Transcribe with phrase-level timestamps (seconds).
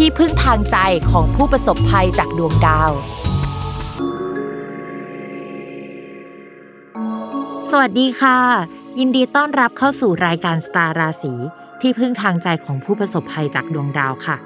[0.00, 0.76] ที่พึ่งทางใจ
[1.10, 2.90] ของผู้ประสบภัยจากดวงดาว
[7.70, 8.38] สวัสดีค่ะ
[8.98, 11.32] ยินดีต้อนรับเข้าสู่รายการสตาร์ราศี
[11.80, 14.36] ที่พึ่งทางใจของผู้ประสบภัยจากดวงดาวค่ะ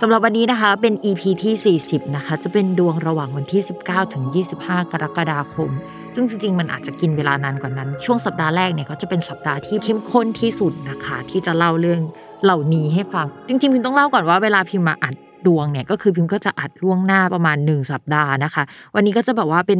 [0.00, 4.24] สำหรับวันนี้นะคะเป็น EP ที่ 40 นะคะ จะเป็นดวงระหว่างวันที่ 19 ถึง
[4.58, 5.70] 25 กรกฎาคม
[6.14, 12.00] ซึ่งจริงๆ มันอาจจะกินเวลานานกว่านั้น ช่วงสัปดาห์แรกเนี่ยก็จะเป็นสัปดาห์ที่เข้มข้นที่สุดนะคะ ที่จะเล่าเรื่อง
[12.44, 15.14] เหล่านี้ให้ฟัง จริงๆพิมต้องเล่าก่อนว่าเวลาพิมมาอัด
[15.46, 18.62] ดวงเนี่ยก็คือพิมก็จะอัดล่วงหน้าประมาณหนึ่งสัปดาห์นะคะ
[18.94, 19.78] วันนี้ก็จะแบบว่าเป็น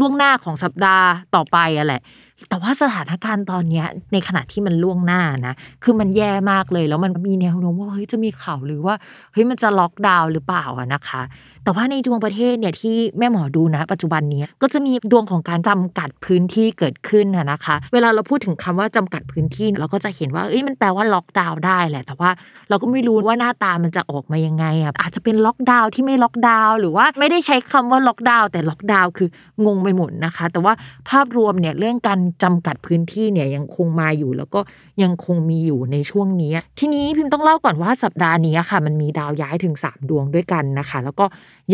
[0.00, 2.00] ล่วงหน้าของสัปดาห์ต่อไปอะแหละ
[2.48, 8.94] แต่ว่าสถานการณ์ตอนนี้ในขณะที่มันล่วงหน้านะ คือมันแย่มากเลย แล้วมันมีแนวโน้มว่าเฮ้ยจะมีข่าวหรือว่า
[9.32, 11.22] เฮ้ยมันจะล็อกดาวน์หรือเปล่าอะนะคะ
[11.64, 22.30] แต่ว่าในดวงประเทศเนี่ยที่แม่หมอดูนะ ปัจจุบันนี้ก็จะมีดวงของการจำกัดพื้นที่เกิดขึ้นนะคะ เวลาเราพูดถึงคำว่าจำกัดพื้นที่เราก็จะเห็นว่าเอ้ยมันแปลว่าล็อกดาวน์ได้แหละ แต่ว่า
[22.68, 29.28] เราก็ไม่รู้ว่าหน้าตามันจะออกมายังไงอะอาจจะเป็นล็อกดาวน์ที่ไม่ล็อกดาวน์หรือว่าไม่ได้ใช้คำว่าล็อกดาวน์แต่ล็อกดาวน์คือ
[29.66, 30.72] งงไปหมดนะคะ แต่ว่า
[31.10, 34.60] ภาพรวมเนี่ยเรื่องการจำกัดพื้นที่เนี่ยยังคงมาอยู่ แล้วก็
[35.02, 41.24] ยังคงมีอยู่ในช่วงนี้ ทีนี้พิมพ์ต้องเล่าก่อนว่าสัปดาห์นี้ค่ะ มันมีดาวย้ายถึง 3 ดวงด้วยกันนะคะ แล้วก็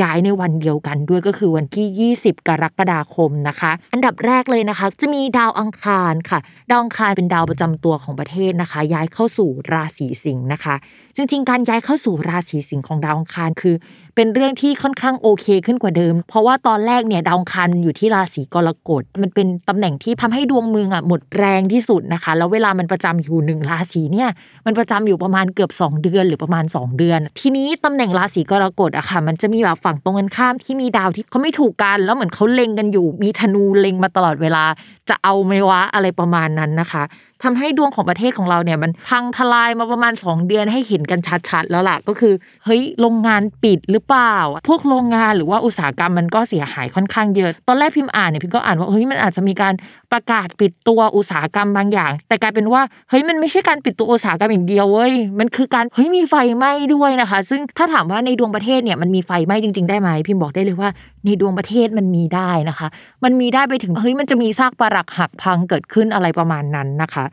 [0.03, 6.39] ย้ายในวันเดียวกันด้วยก็คือวันที่ 20 กรกฎาคมนะคะ อันดับแรกเลยนะคะ จะมีดาวอังคารค่ะ
[6.71, 10.75] ดาวอังคารเป็นดาวประจำตัวของประเทศนะคะ ย้ายเข้าสู่ราศีสิงห์นะคะ
[11.17, 13.77] จริง ๆ การย้ายเข้าสู่ราศีสิงห์ของดาวอังคารคือ
[14.15, 24.29] เป็นเรื่องที่ค่อนข้างโอเคขึ้นกว่าเดิม เพราะว่าตอนแรกเนี่ยดาวอังคารอยู่ที่ราศีกรกฎมันเป็นตำแหน่งที่ทำให้ดวงเมืองอะหมดแรงที่สุดนะคะ แล้วเวลามันประจำอยู่หนึ่งราศีเนี่ย
[24.67, 34.65] มันประจำอยู่ประมาณเกือบ 2 เดือนหรือประมาณ 2 เดือน ทีนี้ตำแหน่งราศีกรกฎอะค่ะ มันจะมีแบบฝั่งตรงกันข้ามที่มีดาวที่เขาไม่ถูกกันแล้วเหมือนเขาเล็งกันอยู่ มีธนูเล็งมาตลอดเวลา
[35.09, 37.03] จะเอาไหมวะอะไรประมาณนั้นนะคะ
[37.45, 44.37] ทำให้ดวงของประเทศของเราเนี่ยมันพังทลายมาประมาณ 2 เดือนให้เห็นกันชัดๆแล้วล่ะก็คือเฮ้ยโรงงานปิดหรือเปล่า
[44.69, 49.75] พวกโรงงานหรือว่าอุตสาหกรรมมันก็เสียหายค่อนข้างเยอะ ตอนแรกพิมพ์อ่านเนี่ยพิมก็อ่านว่าเฮ้ยมันอาจจะมีการ
[50.13, 60.91] ประกาศปิดตัวอุตสาหกรรมบางอย่าง แต่กลายเป็นว่าเฮ้ยมันไม่ใช่การปิดตัวอุตสาหกรรมอย่างเดียวเว้ยมันคือการเฮ้ยมีไฟไหม้ด้วยนะคะ ซึ่งถ้าถามว่าในดวงประเทศเนี่ยมันมีไฟไหม้จริง ๆ ได้ไหมพิมบอกได้เลยว่า
[61.25, 62.89] ในดวงประเทศมันมีได้นะคะ
[63.25, 67.25] มันมีได้ไปถึงเฮ้ยมันจะมีซากปรักหักพังเกิดขึ้นอะไรประมาณนั้นนะคะ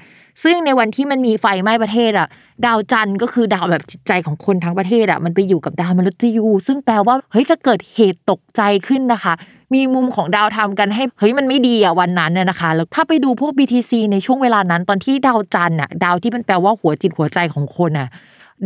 [0.43, 2.27] ซึ่งในวันที่มันมีไฟไหม้ประเทศอะ
[2.65, 9.33] ดาวจันทร์ก็คือดาวแบบจิตใจของคนทั้งประเทศอะมันไปอยู่กับดาวมฤตยูซึ่งแปลว่าเฮ้ยจะเกิดเหตุตกใจขึ้นนะคะ
[9.73, 18.09] มีมุมของดาวทำกันให้เฮ้ยมันไม่ดีอะวันนั้นน่ยนะคะแล้วถ้าไปดูพวก BTC ในช่วงเวลานั้นตอนที่ดาวจันทร์อะดาวที่มันแปลว่าหัวจิตหัวใจของคนอะ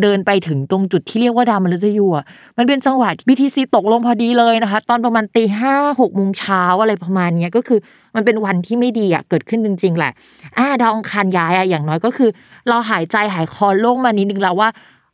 [0.01, 2.25] เดินไปถึงตรงจุดที่เรียกว่าดาวมฤตยูอะ
[2.57, 7.79] มันเป็นจังหวะ BTC ตกลงพอดีเลยนะคะ ตอนประมาณตีห้าหกโมงเช้าอะไรประมาณนี้ก็คือ
[8.15, 10.11] มันเป็นวันที่ไม่ดีอะเกิดขึ้นจริง ๆ แหละ
[10.57, 12.29] อ่าดาวองคารย้ายอะอย่างน้อยก็คือ
[12.69, 14.69] เราหายใจหายคอโล่งมานิดนึงแล้วว่า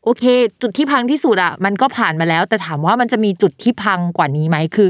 [0.05, 0.23] โอเค
[0.61, 4.89] จุดที่พังที่สุดอะมันก็ผ่านมาแล้ว แต่ถามว่ามันจะมีจุดที่พังกว่านี้ไหมคือ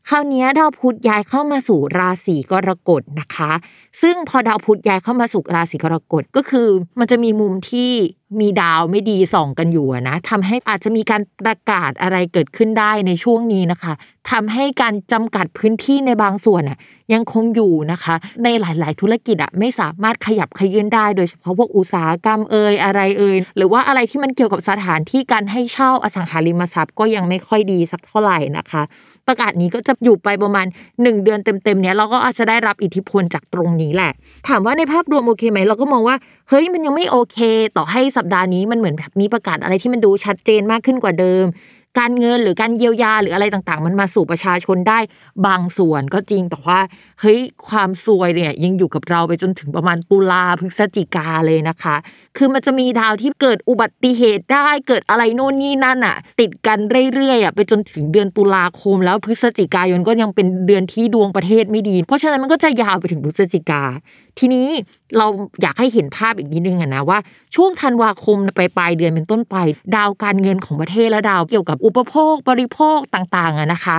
[0.13, 3.51] คราวนี้ดาวพุธย้ายเข้ามาสู่ราศีกรกฎนะคะ
[4.01, 6.67] ซึ่งพอดาวพุธย้ายเข้ามาสู่ราศีกรกฎก็คือ
[6.99, 7.91] มันจะมีมุมที่
[8.39, 13.93] มีดาวไม่ดีส่องกันอยู่นะทำให้อาจจะมีการประกาศอะไรเกิดขึ้นได้ในช่วงนี้นะคะ
[14.31, 16.77] ทำให้การจำกัดพื้นที่ในบางส่วนอะ
[17.13, 28.83] ยังคงอยู่นะคะ ในหลาย ๆ ธุรกิจอะไม่สามารถขยับขยื่นได้ โดยเฉพาะพวกอุตสาหกรรมเอ่ยอะไรเอ่ยหรือว่าอะไรที่มันเกี่ยวกับสถานที่การให้เช่าอสังหาริมทรัพย์ก็ยังไม่ค่อยดีสักเท่าไหร่นะคะ
[29.27, 34.11] ประกาศนี้ก็จะอยู่ไปประมาณ 1 เดือนเต็มๆเนี้ยเราก็อาจจะได้รับอิทธิพลจากตรงนี้แหละ
[34.47, 36.15] ถามว่าในภาพรวมโอเคไหมเราก็มองว่า
[36.49, 37.39] เฮ้ยมันยังไม่โอเค
[37.77, 41.47] ต่อให้สัปดาห์นี้มันเหมือนแบบมีประกาศอะไรที่มันดูชัดเจนมากขึ้นกว่าเดิม
[41.99, 44.99] การเงินหรือการเยียวยาหรืออะไรต่างๆ มันมาสู่ประชาชนได้
[45.47, 46.79] บางส่วนก็จริงแต่ว่า
[47.21, 51.95] เฮ้ยความซวยเนี่ยยังอยู่กับเราไปจนถึงประมาณตุลาพฤศจิกาเลยนะคะ
[52.37, 56.79] คือมันจะมีดาวที่เกิดอุบัติเหตุได้เกิดอะไรโน่นนี่นั่นอะ ติดกัน
[57.13, 63.83] เรื่อยๆอะไปจนถึงเดือนตุลาคม แล้วพฤศจิกายนก็ยังเป็นเดือนที่ดวงประเทศไม่ดี เพราะฉะนั้นมันก็จะยาวไปถึงพฤศจิกา
[64.39, 64.67] ทีนี้
[65.17, 65.27] เรา
[65.61, 67.19] อยากให้เห็นภาพอีกนิดนึงอะนะว่า
[67.55, 69.55] ช่วงธันวาคมไปปลายเดือนเป็นต้นไป
[69.95, 73.97] ดาวการเงินของประเทศและดาวเกี่ยวกับอุปโภคบริโภคต่างๆอะนะคะ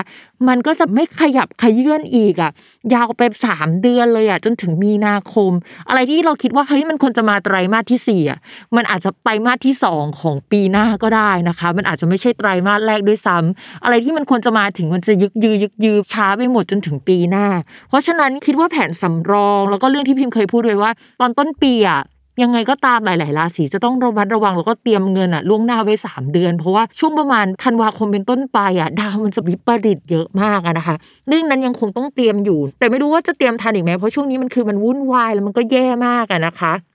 [0.49, 2.51] มันก็จะไม่ขยับขยื่นอีกอะ
[2.95, 5.51] ยาวไปสามเดือนเลยอะจนถึงมีนาคม
[5.89, 8.39] อะไรที่เราคิดว่าเฮ้ยมันควรจะมาไตรมาสที่สี่อะ
[8.77, 17.47] มันอาจจะไปมาสที่สองของปีหน้าก็ได้นะคะ มันอาจจะไม่ใช่ไตรมาสแรกด้วยซ้ำอะไรที่มันควรจะมาถึงมันจะยึกยือยึกยือช้าไปหมดจนถึงปีหน้า
[17.89, 20.91] เพราะฉะนั้นคิดว่าแผนสำรอง แล้วก็เรื่องที่พิมพ์เคยพูดไว้ว่า
[21.21, 22.03] ตอนต้นปีอะ
[22.43, 30.97] ยังไงก็ตามหลาย ๆ ราศีจะต้องระมัดระวังแล้วก็เตรียมเงินอะล่วงหน้าไว้ 3 เดือน เพราะว่าช่วงประมาณธันวาคมเป็นต้นไปอะดาวมันจะวิปริตเยอะมากอะนะคะ
[31.29, 36.73] เรื่องนั้นยังคงต้องเตรียมอยู่ แต่ไม่รู้ว่าจะเตรียมทันอีกไหมเพราะช่วงนี้มันคือมันวุ่นวายแล้วมันก็แย่มากอะนะคะ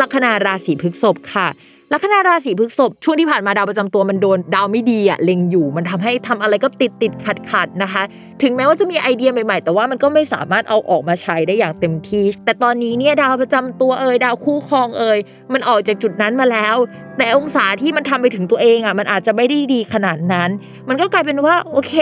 [0.00, 1.48] ลัคนาราศีพฤษภค่ะ
[1.92, 8.02] ลัคนาราศีพฤษภช่วงที่ผ่านมาดาวประจำตัวมันโดนดาวไม่ดีอะเล็งอยู่ มันทำให้ทำอะไรก็ติดติดขัดขัดนะคะ
[8.42, 15.18] ถึงแม้ว่าจะมีไอเดียใหม่ๆ แต่ว่ามันก็ไม่สามารถเอาออกมาใช้ได้อย่างเต็มที่ แต่ตอนนี้เนี่ยดาวประจำตัวเอ่ยดาวคู่ครองเอ่ย
[15.52, 16.76] มันออกจากจุดนั้นมาแล้ว
[17.16, 20.50] แต่องศาที่มันทำไปถึงตัวเองอะมันอาจจะไม่ได้ดีขนาดนั้น
[20.88, 21.94] มันก็กลายเป็นว่าโอเค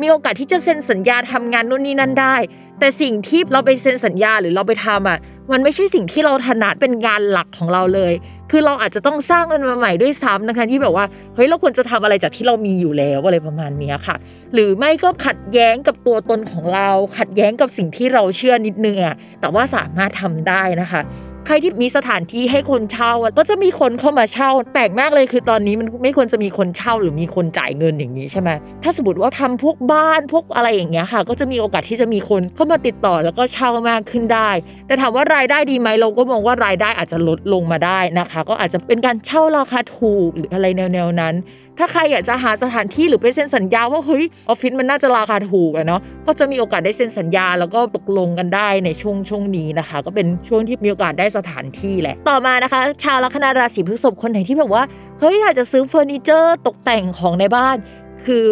[0.00, 2.36] มีโอกาสที่จะเซ็นสัญญาทำงานนู่นนี่นั่นได้
[2.78, 5.18] แต่สิ่งที่เราไปเซ็นสัญญาหรือเราไปทำอะ
[5.52, 8.12] มันไม่ใช่สิ่งที่เราถนัดเป็นงานหลักของเราเลย
[8.50, 11.04] คือเราอาจจะต้องสร้างมันมาใหม่ด้วยซ้ำนะคะที่แบบว่า
[11.34, 14.16] เฮ้ยเราควรจะทำอะไรจากที่เรามีอยู่แล้วอะไรประมาณนี้ค่ะ
[14.54, 16.88] หรือไม่ก็ขัดแย้งกับตัวตนของเรา
[17.18, 21.00] ขัดแย้งกับสิ่งที่เราเชื่อนิดนึงอะแต่ว่าสามารถทำได้นะคะ
[21.46, 28.50] ใครที่มีสถานที่ให้คนเช่าอะก็จะมีคนเข้ามาเช่า แปลกมากเลยคือตอนนี้มันไม่ควรจะมีคนเช่าหรือมีคนจ่ายเงินอย่างนี้ใช่ไหม
[28.82, 34.50] ถ้าสมมติว่าทำพวกบ้านพวกอะไรอย่างเงี้ยค่ะ ก็จะมีโอกาสที่จะมีคนเข้ามาติดต่อแล้วก็เช่ามากขึ้นได้
[34.86, 41.34] แต่ถามว่ารายได้ดีไหมเราก็มองว่ารายได้อาจจะลดลงมาได้นะคะ ก็อาจจะเป็นการเช่าราคาถูกหรืออะไรแนวๆนั้น
[41.78, 54.82] ถ้าใครอยากจะหาสถานที่หรือไปเซ็นสัญญาว่าเฮ้ยออฟฟิศมันน่าจะราคาถูกอะเนาะก็จะมีโอกาสได้เซ็นสัญญา แล้วก็ตกลงกันได้ในช่วงช่วงนี้นะคะ ก็เป็นช่วงที่มีโอกาสได้สถานที่แหละ ต่อมานะคะ ชาวลัคนาราศีพฤษภคนไหนที่แบบว่า
[55.20, 57.76] เฮ้ยอยากจะซื้อเฟอร์นิเจอร์ตกแต่งของในบ้าน
[58.24, 58.46] คือ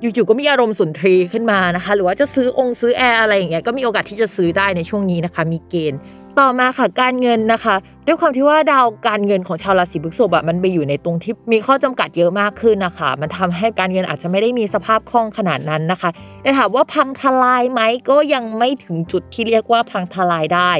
[0.00, 6.00] อยู่ๆก็มีอารมณ์สุนทรีขึ้นมานะคะ หรือว่าจะซื้อองค์ซื้อแอร์อะไรอย่างเงี้ยก็มีโอกาสที่จะซื้อได้ในช่วงนี้นะคะ มีเกณฑ์
[6.40, 7.74] ต่อมาค่ะการเงินนะคะ
[8.06, 16.10] ด้วยความที่ว่าดาวการเงินของชาวราศีพฤษภอะมันไปอยู่ในตรงที่มีข้อจำกัดเยอะมากขึ้นนะคะ มันทำให้การเงินอาจจะไม่ได้มีสภาพคล่องขนาดนั้นนะคะ
[16.42, 20.72] แต่ถามว่าพังทลายไหมก็ยังไม่ถึงจุดที่เรียกว่าพังทลายได้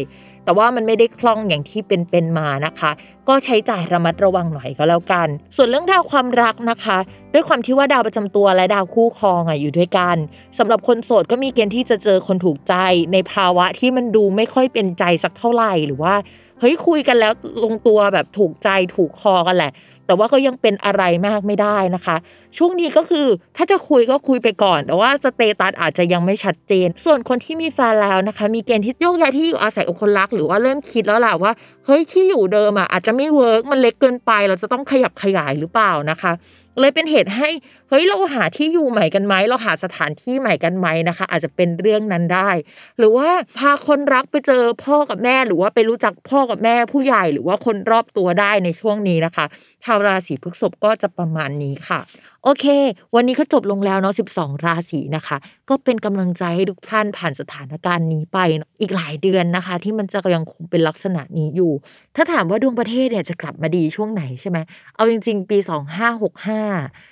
[0.44, 2.90] แต่ว่ามันไม่ได้คล่องอย่างที่เป็นเป็นมานะคะ
[3.28, 6.98] ก็ใช้จ่ายระมัดระวังหน่อยก็แล้วกัน ส่วนเรื่องดาวความรักนะคะ
[7.32, 10.16] ด้วยความที่ว่าดาวประจำตัวและดาวคู่ครองอะอยู่ด้วยกัน
[10.58, 12.74] สำหรับคนโสดก็มีเกณฑ์ที่จะเจอคนถูกใจ
[13.12, 16.14] ในภาวะที่มันดูไม่ค่อยเป็นใจสักเท่าไหร่หรือว่า
[16.60, 17.32] เฮ้ยคุยกันแล้ว
[17.64, 19.72] ลงตัวแบบถูกใจถูกคอกันแหละ
[20.12, 22.16] แต่ว่าก็ยังเป็นอะไรมากไม่ได้นะคะ
[22.56, 23.26] ช่วงนี้ก็คือ
[23.56, 31.52] ถ้าจะคุยก็คุยไปก่อน แต่ว่าสเตตัสอาจจะยังไม่ชัดเจน ส่วนคนที่มีแฟนแล้วนะคะ มีเกณฑ์ที่โยกย้ายที่อยู่อาศัยกับคนรัก หรือว่าเริ่มคิดแล้วแหละว่า
[31.86, 36.32] เฮ้ยที่อยู่เดิมอะอาจจะไม่ work มันเล็กเกินไป เราจะต้องขยับขยายหรือเปล่านะคะ
[36.80, 37.48] เลยเป็นเหตุให้
[37.92, 42.50] เฮ้ยเราหาที่อยู่ใหม่กันไหมเราหาสถานที่ใหม่กันไหมนะคะ อาจจะเป็นเรื่องนั้นได้
[42.98, 49.44] หรือว่าพาคนรักไปเจอพ่อกับแม่หรือว่าไปรู้จักพ่อกับแม่ผู้ใหญ่หรือว่าคนรอบตัวได้ในช่วงนี้นะคะ
[49.84, 52.00] ชาวราศีพฤษภก็จะประมาณนี้ค่ะ
[52.44, 52.66] โอเค
[53.14, 55.36] วันนี้ก็จบลงแล้วเนาะ 12 ราศีนะคะ
[55.68, 58.38] ก็เป็นกำลังใจให้ทุกท่านผ่านสถานการณ์นี้ไป
[58.80, 61.72] อีกหลายเดือนนะคะ ที่มันจะยังคงเป็นลักษณะนี้อยู่
[62.16, 64.58] ถ้าถามว่าดวงประเทศเนี่ยจะกลับมาดีช่วงไหนใช่ไหม
[64.94, 67.11] เอาจริง ๆ ปี 2565